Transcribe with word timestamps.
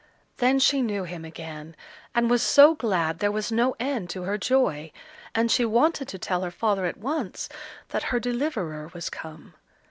Then 0.37 0.57
she 0.57 0.81
knew 0.81 1.03
him 1.03 1.23
again, 1.23 1.75
and 2.15 2.27
was 2.27 2.41
so 2.41 2.73
glad 2.73 3.19
there 3.19 3.31
was 3.31 3.51
no 3.51 3.75
end 3.79 4.09
to 4.09 4.23
her 4.23 4.35
joy, 4.35 4.91
and 5.35 5.51
she 5.51 5.63
wanted 5.63 6.07
to 6.07 6.17
tell 6.17 6.41
her 6.41 6.49
father 6.49 6.85
at 6.85 6.97
once 6.97 7.47
that 7.89 8.05
her 8.09 8.19
deliverer 8.19 8.89
was 8.95 9.11
come. 9.11 9.53